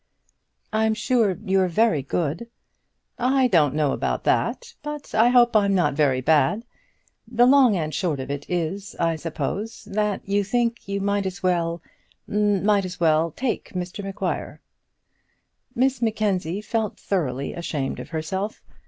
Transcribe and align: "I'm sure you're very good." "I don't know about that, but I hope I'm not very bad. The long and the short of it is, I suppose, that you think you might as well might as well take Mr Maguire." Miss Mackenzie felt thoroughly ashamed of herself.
"I'm 0.73 0.95
sure 0.95 1.37
you're 1.45 1.67
very 1.67 2.01
good." 2.01 2.47
"I 3.19 3.45
don't 3.47 3.75
know 3.75 3.91
about 3.91 4.23
that, 4.23 4.73
but 4.81 5.13
I 5.13 5.29
hope 5.29 5.55
I'm 5.55 5.75
not 5.75 5.93
very 5.93 6.21
bad. 6.21 6.65
The 7.27 7.45
long 7.45 7.75
and 7.77 7.91
the 7.91 7.95
short 7.95 8.19
of 8.19 8.31
it 8.31 8.49
is, 8.49 8.95
I 8.99 9.15
suppose, 9.15 9.83
that 9.83 10.27
you 10.27 10.43
think 10.43 10.87
you 10.87 11.01
might 11.01 11.27
as 11.27 11.43
well 11.43 11.83
might 12.27 12.83
as 12.83 12.99
well 12.99 13.29
take 13.29 13.73
Mr 13.73 14.03
Maguire." 14.03 14.59
Miss 15.75 16.01
Mackenzie 16.01 16.61
felt 16.61 16.97
thoroughly 16.97 17.53
ashamed 17.53 17.99
of 17.99 18.09
herself. 18.09 18.59